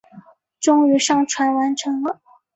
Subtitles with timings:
[0.59, 2.19] 终于上传完成了